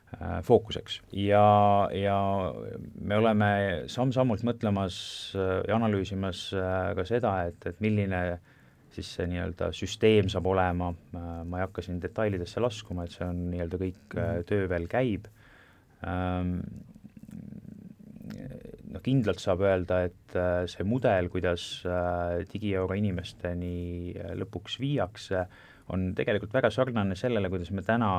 Äh, 0.09 0.41
fookuseks. 0.41 1.01
ja, 1.13 1.87
ja 1.93 2.17
me 2.97 3.17
oleme 3.21 3.49
samm-sammult 3.93 4.41
mõtlemas 4.47 4.95
äh, 5.37 5.59
ja 5.69 5.75
analüüsimas 5.77 6.47
äh, 6.57 6.95
ka 6.97 7.05
seda, 7.05 7.33
et, 7.45 7.67
et 7.69 7.77
milline 7.83 8.39
siis 8.89 9.11
see 9.19 9.27
nii-öelda 9.29 9.67
süsteem 9.77 10.31
saab 10.33 10.49
olema, 10.49 10.87
ma 11.13 11.59
ei 11.59 11.61
hakka 11.61 11.83
siin 11.85 11.99
detailidesse 12.01 12.57
laskuma, 12.63 13.05
et 13.05 13.13
see 13.13 13.27
on 13.27 13.43
nii-öelda 13.51 13.77
kõik 13.83 14.15
mm, 14.15 14.23
-hmm. 14.23 14.47
töö 14.49 14.65
veel 14.71 14.89
käib, 14.89 15.29
ähm, 16.01 16.55
noh, 18.89 19.01
kindlalt 19.05 19.41
saab 19.41 19.63
öelda, 19.65 20.03
et 20.09 20.37
see 20.71 20.85
mudel, 20.87 21.29
kuidas 21.29 21.65
digieuro 22.51 22.97
inimesteni 22.97 24.13
lõpuks 24.39 24.79
viiakse, 24.81 25.43
on 25.93 26.11
tegelikult 26.17 26.53
väga 26.53 26.71
sarnane 26.73 27.17
sellele, 27.17 27.49
kuidas 27.53 27.71
me 27.73 27.85
täna 27.85 28.11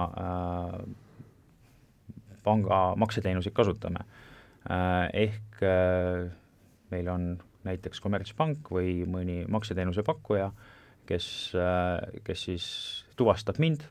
panga 2.44 2.80
makseteenuseid 3.00 3.54
kasutame. 3.54 4.04
Äh, 4.70 5.06
ehk 5.26 5.62
äh, 5.64 6.28
meil 6.92 7.08
on 7.08 7.30
näiteks 7.64 8.00
kommertspank 8.04 8.70
või 8.72 9.00
mõni 9.08 9.42
makseteenuse 9.48 10.04
pakkuja, 10.06 10.50
kes, 11.08 11.26
äh, 11.56 12.20
kes 12.24 12.44
siis 12.48 12.66
tuvastab 13.16 13.60
mind, 13.62 13.86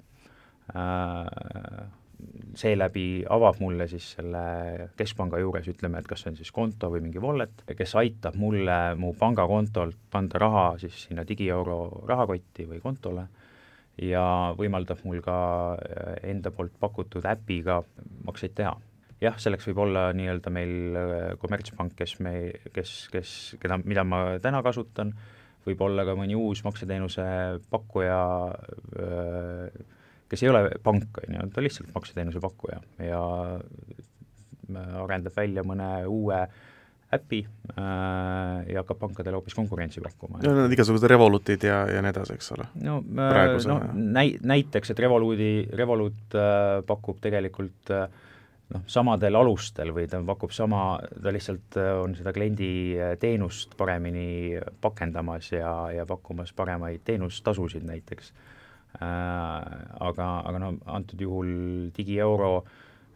seeläbi 2.59 3.23
avab 3.29 3.59
mulle 3.63 3.87
siis 3.87 4.13
selle 4.17 4.89
keskpanga 4.99 5.39
juures, 5.39 5.67
ütleme, 5.71 6.01
et 6.01 6.07
kas 6.09 6.23
see 6.23 6.33
on 6.33 6.39
siis 6.39 6.51
konto 6.51 6.89
või 6.91 7.03
mingi 7.05 7.21
wallet, 7.23 7.63
kes 7.77 7.95
aitab 8.01 8.35
mulle 8.39 8.79
mu 8.99 9.13
pangakontolt 9.19 10.17
anda 10.19 10.41
raha 10.41 10.65
siis 10.81 11.05
sinna 11.07 11.23
digieuro 11.27 11.79
rahakotti 12.09 12.67
või 12.67 12.81
kontole 12.83 13.27
ja 14.03 14.53
võimaldab 14.57 15.01
mul 15.07 15.23
ka 15.23 15.39
äh, 15.75 16.13
enda 16.31 16.51
poolt 16.55 16.75
pakutud 16.79 17.25
äpiga 17.27 17.81
makseid 18.27 18.55
teha. 18.57 18.75
jah, 19.19 19.35
selleks 19.35 19.67
võib 19.67 19.81
olla 19.83 20.09
nii-öelda 20.15 20.51
meil 20.53 20.95
äh, 20.95 21.17
kommertspank, 21.41 21.95
kes 21.99 22.19
me, 22.23 22.33
kes, 22.73 22.95
kes, 23.11 23.35
keda, 23.59 23.79
mida 23.83 24.05
ma 24.07 24.39
täna 24.43 24.63
kasutan, 24.63 25.13
võib 25.65 25.81
olla 25.83 26.05
ka 26.07 26.15
mõni 26.15 26.37
uus 26.39 26.63
makseteenuse 26.63 27.25
pakkuja, 27.71 28.19
äh, 29.03 29.97
kes 30.29 30.43
ei 30.43 30.49
ole 30.51 30.63
pank, 30.83 31.21
on 31.23 31.35
ju, 31.35 31.47
ta 31.53 31.63
lihtsalt 31.63 31.93
makseteenuse 31.95 32.41
pakkuja 32.43 32.81
ja 33.03 33.21
arendab 35.03 35.37
välja 35.37 35.63
mõne 35.65 35.89
uue 36.09 36.43
äpi 37.13 37.39
äh, 37.41 38.69
ja 38.69 38.83
hakkab 38.83 38.99
pankadele 39.01 39.39
hoopis 39.39 39.55
konkurentsi 39.57 40.01
pakkuma. 40.01 40.41
no 40.43 40.53
need 40.59 40.75
igasugused 40.75 41.09
Revolutid 41.09 41.63
ja, 41.65 41.81
ja 41.89 42.03
nii 42.05 42.13
edasi, 42.13 42.35
eks 42.37 42.51
ole? 42.53 42.67
no, 42.85 42.99
äh, 43.01 43.53
no 43.65 43.79
näi-, 43.93 44.37
näiteks, 44.45 44.93
et 44.93 45.01
Revoluudi, 45.01 45.53
Revolut 45.73 46.37
äh, 46.37 46.83
pakub 46.85 47.17
tegelikult 47.23 47.93
äh, 47.95 48.05
noh, 48.75 48.85
samadel 48.85 49.39
alustel 49.41 49.89
või 49.95 50.05
ta 50.11 50.21
pakub 50.25 50.53
sama, 50.53 50.83
ta 51.17 51.33
lihtsalt 51.33 51.79
äh, 51.81 51.95
on 52.03 52.13
seda 52.19 52.35
kliendi 52.35 52.69
äh, 52.93 53.15
teenust 53.21 53.73
paremini 53.79 54.59
pakendamas 54.81 55.49
ja, 55.55 55.73
ja 55.95 56.05
pakkumas 56.09 56.53
paremaid 56.53 57.01
teenustasusid 57.09 57.89
näiteks 57.89 58.33
äh,. 58.35 58.55
Aga, 58.99 60.27
aga 60.49 60.59
no 60.59 60.73
antud 60.91 61.21
juhul 61.21 61.49
digieuro 61.95 62.65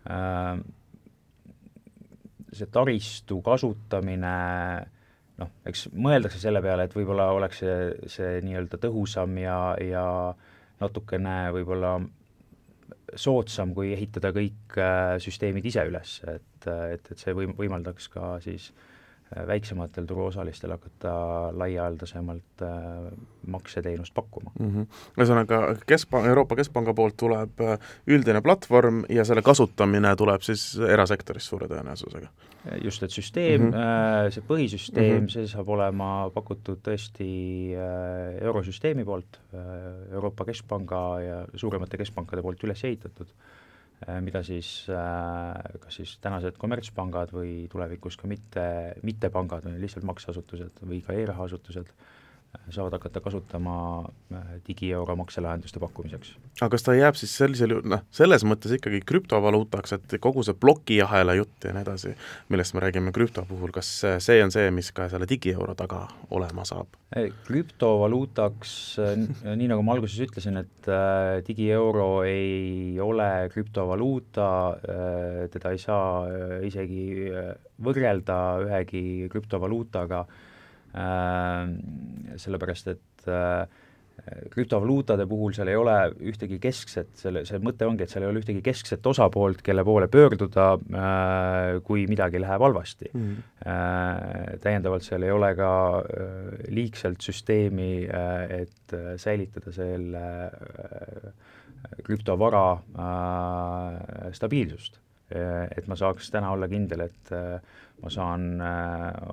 äh, 0.07 0.59
see 2.53 2.69
taristu 2.71 3.39
kasutamine 3.43 4.33
noh, 5.41 5.51
eks 5.67 5.87
mõeldakse 5.97 6.39
selle 6.39 6.61
peale, 6.63 6.85
et 6.85 6.95
võib-olla 6.95 7.31
oleks 7.35 7.63
see, 7.63 7.77
see 8.05 8.37
nii-öelda 8.45 8.79
tõhusam 8.85 9.33
ja, 9.41 9.57
ja 9.81 10.05
natukene 10.79 11.37
võib-olla 11.57 11.97
soodsam, 13.19 13.73
kui 13.75 13.91
ehitada 13.97 14.31
kõik 14.33 14.77
äh, 14.77 15.17
süsteemid 15.25 15.65
ise 15.67 15.83
üles, 15.89 16.19
et, 16.29 16.69
et, 16.69 17.11
et 17.11 17.17
see 17.17 17.35
võim-, 17.35 17.57
võimaldaks 17.57 18.07
ka 18.13 18.37
siis 18.45 18.69
äh, 18.69 18.83
Äh, 18.83 18.92
väiksematel 19.47 20.05
turuosalistel 20.05 20.71
hakata 20.71 21.13
laialdasemalt 21.57 22.61
äh, 22.61 22.69
makseteenust 23.47 24.13
pakkuma 24.13 24.51
mm. 24.59 24.69
-hmm. 24.69 24.87
ühesõnaga, 25.17 25.59
keskpa-, 25.87 26.25
Euroopa 26.27 26.55
Keskpanga 26.55 26.93
poolt 26.93 27.17
tuleb 27.17 27.61
äh, 27.61 27.79
üldine 28.07 28.41
platvorm 28.41 29.03
ja 29.09 29.25
selle 29.25 29.41
kasutamine 29.41 30.15
tuleb 30.15 30.41
siis 30.41 30.75
erasektorist 30.89 31.49
suure 31.49 31.67
tõenäosusega? 31.67 32.27
just, 32.83 33.03
et 33.03 33.11
süsteem 33.11 33.61
mm, 33.61 33.71
-hmm. 33.71 34.29
see 34.31 34.43
põhisüsteem 34.47 35.19
mm, 35.19 35.25
-hmm. 35.25 35.29
see 35.29 35.47
saab 35.47 35.69
olema 35.69 36.29
pakutud 36.33 36.79
tõesti 36.83 37.27
eurosüsteemi 38.41 39.03
poolt, 39.05 39.41
Euroopa 40.11 40.45
Keskpanga 40.45 41.01
ja 41.21 41.45
suuremate 41.55 41.97
keskpankade 41.97 42.41
poolt 42.41 42.63
üles 42.63 42.83
ehitatud 42.83 43.27
Äh, 43.27 43.62
mida 44.23 44.41
siis 44.43 44.85
äh, 44.91 45.77
kas 45.83 45.99
siis 45.99 46.15
tänased 46.23 46.57
kommertspangad 46.61 47.31
või 47.35 47.67
tulevikus 47.71 48.17
ka 48.19 48.27
mitte, 48.27 48.65
mittepangad 49.03 49.67
või 49.67 49.81
lihtsalt 49.83 50.07
makseasutused 50.09 50.83
või 50.83 51.01
ka 51.05 51.15
e-rahaasutused 51.17 51.91
saavad 52.69 52.93
hakata 52.97 53.21
kasutama 53.21 54.05
äh, 54.33 54.41
digieuro 54.67 55.15
makselahenduste 55.15 55.79
pakkumiseks. 55.79 56.35
aga 56.61 56.69
kas 56.73 56.85
ta 56.85 56.93
jääb 56.93 57.17
siis 57.17 57.33
sellisel 57.37 57.73
juhul, 57.75 57.87
noh, 57.89 58.03
selles 58.13 58.45
mõttes 58.47 58.75
ikkagi 58.77 59.01
krüptovaluutaks, 59.09 59.95
et 59.97 60.15
kogu 60.21 60.43
see 60.45 60.57
plokiahela 60.57 61.35
jutt 61.37 61.67
ja 61.67 61.73
nii 61.73 61.85
edasi, 61.85 62.13
millest 62.53 62.77
me 62.77 62.83
räägime 62.85 63.13
krüpto 63.15 63.45
puhul, 63.49 63.73
kas 63.75 63.89
see 64.23 64.43
on 64.45 64.53
see, 64.53 64.69
mis 64.75 64.91
ka 64.95 65.09
selle 65.11 65.27
digieuro 65.29 65.75
taga 65.77 66.05
olema 66.31 66.65
saab? 66.67 66.99
krüptovaluutaks, 67.47 68.71
nii 69.45 69.67
nagu 69.69 69.83
ma 69.85 69.93
alguses 69.93 70.23
ütlesin, 70.25 70.57
et 70.63 70.87
äh, 70.89 71.41
digieuro 71.45 72.23
ei 72.25 72.97
ole 73.01 73.49
krüptovaluuta, 73.53 74.47
äh, 74.73 75.43
teda 75.53 75.75
ei 75.75 75.81
saa 75.81 76.25
isegi 76.65 77.29
võrrelda 77.83 78.39
ühegi 78.65 79.29
krüptovaluutaga 79.33 80.23
Äh, 80.23 80.52
sellepärast 80.93 82.91
et 82.93 83.27
äh, 83.31 83.65
krüptovaluutade 84.53 85.25
puhul 85.27 85.55
seal 85.57 85.71
ei 85.71 85.77
ole 85.77 85.95
ühtegi 86.29 86.59
keskset, 86.61 87.09
selle, 87.17 87.41
see 87.49 87.59
mõte 87.63 87.87
ongi, 87.89 88.05
et 88.05 88.13
seal 88.13 88.23
ei 88.23 88.29
ole 88.29 88.43
ühtegi 88.43 88.61
keskset 88.63 89.05
osapoolt, 89.09 89.63
kelle 89.65 89.83
poole 89.87 90.07
pöörduda, 90.11 90.67
äh, 90.77 91.81
kui 91.85 92.05
midagi 92.09 92.41
läheb 92.41 92.61
halvasti 92.61 93.09
mm. 93.11 93.29
-hmm. 93.33 94.59
Täiendavalt 94.63 95.03
seal 95.03 95.23
ei 95.23 95.31
ole 95.31 95.55
ka 95.55 95.71
liigselt 96.69 97.21
süsteemi, 97.21 98.07
et 98.49 98.95
säilitada 99.17 99.71
selle 99.71 100.51
krüptovara 102.03 102.77
stabiilsust. 104.31 104.99
Et 105.31 105.87
ma 105.87 105.95
saaks 105.95 106.29
täna 106.31 106.51
olla 106.51 106.67
kindel, 106.67 107.07
et 107.07 107.31
ma 108.03 108.09
saan 108.09 108.61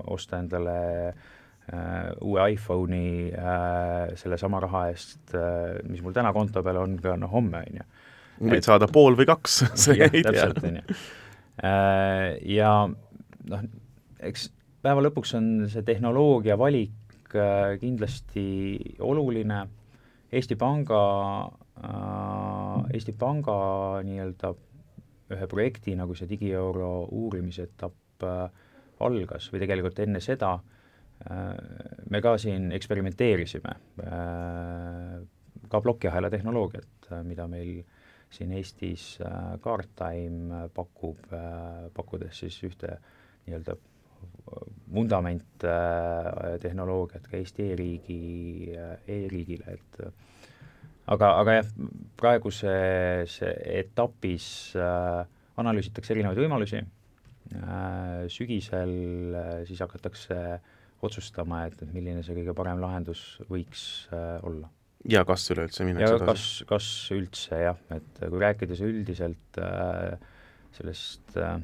osta 0.07 0.39
endale 0.39 0.79
Äh, 1.11 1.40
uue 2.21 2.47
iPhone'i 2.55 3.31
äh, 3.31 4.15
sellesama 4.19 4.61
raha 4.65 4.87
eest, 4.91 5.35
äh, 5.35 5.79
mis 5.89 6.03
mul 6.03 6.15
täna 6.17 6.33
konto 6.35 6.63
peal 6.67 6.81
on, 6.83 6.97
ka 7.03 7.17
noh, 7.21 7.31
homme, 7.31 7.63
on 7.63 7.81
ju. 7.81 7.89
võid 8.51 8.67
saada 8.67 8.89
pool 8.91 9.19
või 9.19 9.29
kaks, 9.31 9.61
see 9.85 9.99
ei 9.99 10.23
tea. 10.23 10.25
täpselt, 10.31 10.63
on 10.67 10.81
ju. 10.81 10.97
Ja 12.49 12.73
noh, 13.53 13.67
eks 14.25 14.49
päeva 14.81 15.05
lõpuks 15.05 15.35
on 15.37 15.51
see 15.69 15.85
tehnoloogia 15.85 16.57
valik 16.59 16.97
kindlasti 17.31 18.47
oluline, 19.07 19.61
Eesti 20.35 20.57
Panga, 20.59 21.03
Eesti 22.91 23.13
Panga 23.19 23.57
nii-öelda 24.07 24.51
ühe 25.37 25.47
projekti, 25.51 25.95
nagu 25.99 26.17
see 26.19 26.27
digieuro 26.31 27.05
uurimisetapp 27.13 28.27
algas 29.05 29.51
või 29.53 29.63
tegelikult 29.63 30.01
enne 30.03 30.23
seda, 30.25 30.57
me 32.11 32.21
ka 32.25 32.37
siin 32.41 32.71
eksperimenteerisime 32.73 33.75
ka 35.71 35.81
plokiahela 35.85 36.31
tehnoloogiat, 36.33 37.11
mida 37.29 37.45
meil 37.51 37.83
siin 38.33 38.55
Eestis 38.57 39.19
Guardtime 39.63 40.65
pakub, 40.75 41.21
pakkudes 41.95 42.41
siis 42.41 42.57
ühte 42.65 42.95
nii-öelda 43.45 43.77
vundament 44.95 45.67
tehnoloogiat 46.63 47.29
ka 47.29 47.37
Eesti 47.37 47.69
e-riigi 47.75 48.21
e, 48.73 48.89
e-riigile, 49.19 49.77
et 49.77 50.01
aga, 51.11 51.31
aga 51.41 51.57
jah, 51.59 51.71
praeguses 52.21 53.39
etapis 53.43 54.47
äh, 54.79 55.23
analüüsitakse 55.61 56.15
erinevaid 56.15 56.41
võimalusi 56.41 56.81
äh,, 56.81 58.27
sügisel 58.33 58.95
äh, 59.35 59.55
siis 59.69 59.83
hakatakse 59.85 60.39
otsustama, 61.07 61.65
et, 61.69 61.81
et 61.83 61.95
milline 61.95 62.23
see 62.27 62.37
kõige 62.37 62.55
parem 62.57 62.81
lahendus 62.83 63.23
võiks 63.51 63.85
äh, 64.15 64.37
olla. 64.47 64.71
ja 65.09 65.25
kas 65.29 65.47
üleüldse 65.55 65.87
minnakse 65.89 66.19
edasi? 66.19 66.29
kas, 66.29 66.47
kas 66.69 66.89
üldse 67.17 67.63
jah, 67.65 67.81
et 67.97 68.23
kui 68.23 68.43
rääkides 68.43 68.83
üldiselt 68.87 69.61
äh, 69.63 70.17
sellest 70.77 71.39
äh, 71.41 71.59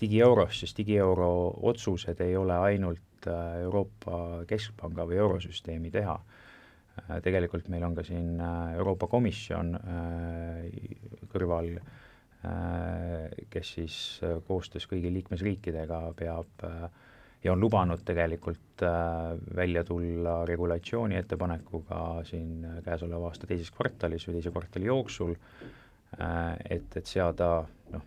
digieurost, 0.00 0.62
siis 0.62 0.76
digieuro 0.76 1.30
otsused 1.70 2.20
ei 2.24 2.36
ole 2.36 2.56
ainult 2.70 3.28
äh, 3.30 3.60
Euroopa 3.66 4.44
Keskpanga 4.48 5.08
või 5.08 5.20
eurosüsteemi 5.24 5.92
teha 5.94 6.16
äh,. 6.16 7.20
tegelikult 7.24 7.70
meil 7.72 7.84
on 7.88 7.96
ka 7.98 8.06
siin 8.06 8.36
äh, 8.40 8.74
Euroopa 8.78 9.08
Komisjon 9.10 9.74
äh, 9.80 10.66
kõrval 11.32 11.78
äh,, 11.80 11.94
kes 13.50 13.74
siis 13.78 13.98
äh, 14.24 14.38
koostöös 14.46 14.86
kõigi 14.90 15.12
liikmesriikidega 15.12 16.00
peab 16.18 16.64
äh, 16.64 16.88
ja 17.44 17.52
on 17.52 17.60
lubanud 17.60 18.02
tegelikult 18.06 18.82
äh, 18.84 19.36
välja 19.56 19.84
tulla 19.84 20.40
regulatsiooni 20.48 21.18
ettepanekuga 21.20 22.02
siin 22.28 22.66
käesoleva 22.84 23.30
aasta 23.30 23.48
teises 23.50 23.70
kvartalis 23.74 24.26
või 24.28 24.38
teise 24.38 24.52
kvartali 24.54 24.90
jooksul 24.90 25.34
äh,, 25.36 26.52
et, 26.70 26.96
et 26.96 27.06
seada 27.06 27.50
noh, 27.92 28.04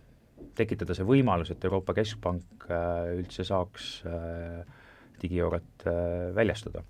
tekitada 0.56 0.96
see 0.96 1.06
võimalus, 1.08 1.52
et 1.52 1.64
Euroopa 1.64 1.94
Keskpank 1.96 2.68
äh, 2.68 3.12
üldse 3.20 3.46
saaks 3.46 3.90
äh, 4.08 4.62
digieurot 5.22 5.86
äh, 5.86 6.30
väljastada 6.36 6.82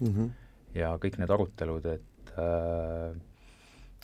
mm. 0.00 0.06
-hmm. 0.08 0.30
ja 0.80 0.94
kõik 1.00 1.18
need 1.20 1.30
arutelud, 1.30 1.86
et 1.86 2.10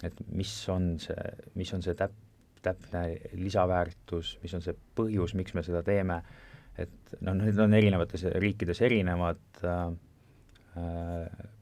et 0.06 0.20
mis 0.30 0.50
on 0.70 0.92
see, 1.02 1.30
mis 1.58 1.72
on 1.74 1.82
see 1.82 1.96
täp-, 1.98 2.20
täpne 2.62 3.04
lisaväärtus, 3.38 4.36
mis 4.42 4.54
on 4.56 4.64
see 4.64 4.76
põhjus, 4.96 5.34
miks 5.38 5.56
me 5.56 5.64
seda 5.66 5.82
teeme, 5.86 6.20
et 6.80 7.16
noh, 7.20 7.36
need 7.38 7.58
on 7.60 7.74
erinevates 7.76 8.26
riikides 8.40 8.80
erinevad 8.86 9.64
äh, 9.64 9.90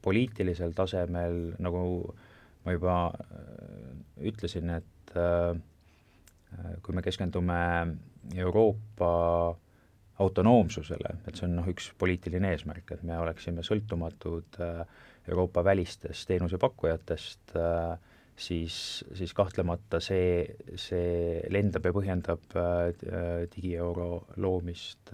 poliitilisel 0.05 0.75
tasemel, 0.77 1.41
nagu 1.59 1.81
ma 2.65 2.75
juba 2.75 2.99
ütlesin, 4.29 4.69
et 4.77 5.17
äh, 5.17 5.57
Äh, 6.57 6.77
kui 6.81 6.95
me 6.95 7.03
keskendume 7.05 7.57
Euroopa 8.35 9.09
autonoomsusele, 10.19 11.11
et 11.27 11.37
see 11.37 11.45
on 11.47 11.55
noh, 11.59 11.67
üks 11.69 11.91
poliitiline 12.01 12.53
eesmärk, 12.55 12.95
et 12.95 13.03
me 13.07 13.19
oleksime 13.21 13.63
sõltumatud 13.65 14.57
äh, 14.65 14.81
Euroopa 15.29 15.63
välistest 15.63 16.27
teenusepakkujatest, 16.31 17.53
äh, 17.53 18.08
siis, 18.39 19.03
siis 19.17 19.33
kahtlemata 19.35 19.99
see, 20.03 20.45
see 20.79 21.39
lendab 21.51 21.85
ja 21.85 21.93
põhjendab 21.95 22.57
digieuro 23.53 24.09
loomist 24.39 25.13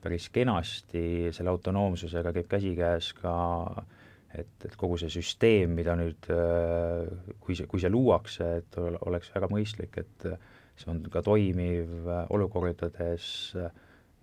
päris 0.00 0.30
kenasti, 0.32 1.28
selle 1.36 1.52
autonoomsusega 1.52 2.32
käib 2.32 2.48
käsikäes 2.48 3.12
ka 3.18 3.34
et, 4.34 4.64
et 4.64 4.76
kogu 4.78 4.98
see 5.00 5.10
süsteem, 5.12 5.74
mida 5.76 5.96
nüüd, 5.98 6.28
kui 7.42 7.56
see, 7.58 7.68
kui 7.70 7.82
see 7.82 7.92
luuakse, 7.92 8.48
et 8.62 8.80
oleks 8.80 9.32
väga 9.34 9.50
mõistlik, 9.50 10.00
et 10.02 10.26
see 10.80 10.90
on 10.92 11.02
ka 11.12 11.22
toimiv 11.26 12.08
olukordades, 12.30 13.30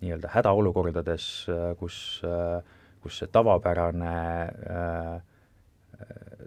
nii-öelda 0.02 0.30
hädaolukordades, 0.32 1.26
kus, 1.80 1.98
kus 3.02 3.20
see 3.20 3.30
tavapärane, 3.34 4.14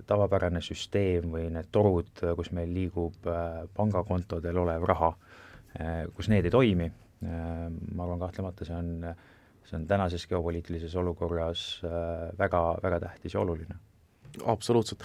tavapärane 0.07 0.61
süsteem 0.63 1.31
või 1.33 1.49
need 1.51 1.67
torud, 1.71 2.11
kus 2.37 2.51
meil 2.55 2.71
liigub 2.71 3.27
pangakontodel 3.75 4.57
olev 4.63 4.85
raha, 4.87 5.09
kus 6.15 6.29
need 6.31 6.47
ei 6.47 6.53
toimi, 6.53 6.87
ma 7.21 8.05
arvan, 8.05 8.21
kahtlemata 8.23 8.67
see 8.67 8.77
on 8.77 9.11
see 9.71 9.79
on 9.79 9.87
tänases 9.87 10.27
geopoliitilises 10.27 10.95
olukorras 10.95 11.81
äh, 11.85 12.37
väga, 12.39 12.77
väga 12.83 12.99
tähtis 12.99 13.33
ja 13.33 13.39
oluline. 13.39 13.75
absoluutselt. 14.45 15.03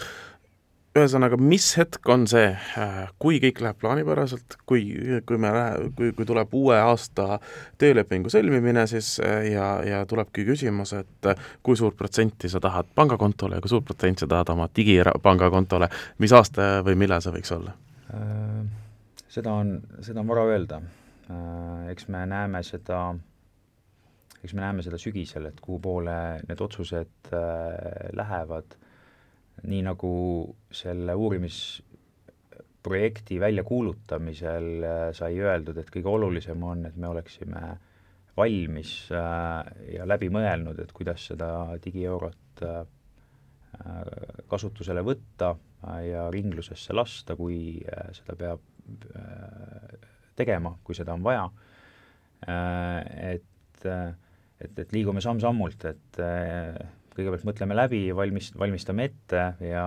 Ühesõnaga, 0.97 1.39
mis 1.41 1.67
hetk 1.79 2.09
on 2.13 2.27
see, 2.31 2.49
äh, 2.81 2.97
kui 3.23 3.41
kõik 3.43 3.61
läheb 3.65 3.79
plaanipäraselt, 3.83 4.59
kui, 4.69 4.85
kui 5.29 5.39
me, 5.43 5.53
kui, 5.99 6.13
kui 6.17 6.29
tuleb 6.29 6.55
uue 6.57 6.79
aasta 6.81 7.39
töölepingu 7.81 8.33
sõlmimine, 8.33 8.87
siis 8.91 9.17
äh, 9.25 9.51
ja, 9.53 9.69
ja 9.87 10.03
tulebki 10.09 10.47
küsimus, 10.49 10.95
et 10.99 11.31
kui 11.67 11.79
suurt 11.79 11.99
protsenti 11.99 12.51
sa 12.53 12.63
tahad 12.63 12.91
pangakontole 12.95 13.59
ja 13.59 13.65
kui 13.65 13.73
suurt 13.73 13.87
protsenti 13.89 14.25
sa 14.25 14.31
tahad 14.35 14.55
oma 14.57 14.69
digipangakontole, 14.77 15.91
mis 16.23 16.35
aasta 16.37 16.81
või 16.87 16.99
millal 17.05 17.25
see 17.25 17.37
võiks 17.39 17.55
olla? 17.57 17.77
Seda 19.37 19.53
on, 19.53 19.79
seda 20.01 20.23
on 20.23 20.29
vara 20.31 20.47
öelda. 20.49 20.81
Eks 21.91 22.07
me 22.09 22.23
näeme 22.31 22.63
seda 22.65 23.01
äh, 23.11 23.25
eks 24.47 24.55
me 24.55 24.63
näeme 24.63 24.85
seda 24.87 24.99
sügisel, 25.01 25.49
et 25.51 25.61
kuhu 25.63 25.81
poole 25.83 26.17
need 26.47 26.61
otsused 26.63 27.33
äh, 27.35 28.11
lähevad, 28.17 28.77
nii 29.65 29.83
nagu 29.87 30.11
selle 30.75 31.15
uurimisprojekti 31.15 33.41
väljakuulutamisel 33.41 34.85
äh, 34.85 35.15
sai 35.17 35.41
öeldud, 35.41 35.77
et 35.81 35.91
kõige 35.93 36.09
olulisem 36.13 36.63
on, 36.63 36.87
et 36.89 36.97
me 36.97 37.09
oleksime 37.09 37.79
valmis 38.37 39.13
äh, 39.15 39.65
ja 39.97 40.07
läbi 40.09 40.29
mõelnud, 40.33 40.79
et 40.83 40.93
kuidas 40.97 41.27
seda 41.33 41.79
digieurot 41.85 42.63
äh, 42.67 42.87
kasutusele 44.49 45.03
võtta 45.05 45.57
ja 46.03 46.31
ringlusesse 46.33 46.93
lasta, 46.97 47.37
kui 47.37 47.85
seda 48.17 48.35
peab 48.41 48.61
tegema, 50.35 50.79
kui 50.83 50.95
seda 50.97 51.13
on 51.13 51.23
vaja, 51.23 51.51
et 53.21 53.45
et, 53.85 54.79
et 54.81 54.93
liigume 54.97 55.21
samm-sammult, 55.21 55.85
et 55.91 56.17
kõigepealt 57.17 57.47
mõtleme 57.49 57.77
läbi, 57.77 58.03
valmis, 58.17 58.53
valmistame 58.59 59.11
ette 59.11 59.47
ja 59.65 59.87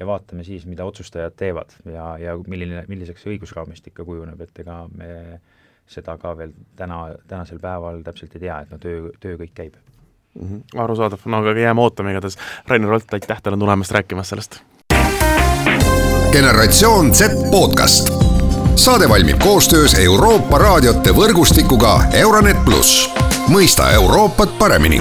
ja 0.00 0.06
vaatame 0.06 0.44
siis, 0.44 0.66
mida 0.66 0.84
otsustajad 0.84 1.34
teevad 1.36 1.72
ja, 1.84 2.14
ja 2.18 2.36
milline, 2.48 2.84
milliseks 2.88 3.24
see 3.24 3.34
õigusraamistik 3.34 3.94
ka 3.98 4.06
kujuneb, 4.06 4.40
et 4.40 4.62
ega 4.62 4.84
me 4.96 5.40
seda 5.90 6.16
ka 6.20 6.34
veel 6.38 6.54
täna, 6.78 7.02
tänasel 7.28 7.60
päeval 7.62 8.02
täpselt 8.06 8.36
ei 8.38 8.46
tea, 8.46 8.60
et 8.64 8.70
no 8.72 8.78
töö, 8.80 9.10
töö 9.20 9.36
kõik 9.40 9.54
käib 9.54 9.76
mm. 9.76 10.46
-hmm. 10.46 10.80
arusaadav, 10.84 11.26
no 11.26 11.42
aga 11.42 11.58
jääme 11.58 11.80
ootama 11.80 12.14
igatahes. 12.14 12.38
Rainer 12.68 12.92
Olt, 12.92 13.12
aitäh 13.12 13.42
teile 13.42 13.58
tulemast 13.58 13.92
rääkimas 13.92 14.28
sellest! 14.28 14.62
generatsioon 16.32 17.14
Z 17.14 17.50
podcast. 17.50 18.12
saade 18.74 19.08
valmib 19.08 19.38
koostöös 19.38 19.94
Euroopa 19.94 20.58
raadiote 20.58 21.10
võrgustikuga 21.10 22.00
Euronet 22.12 22.64
pluss 22.64 23.10
mõista 23.48 23.90
Euroopat 23.92 24.58
paremini 24.58 25.00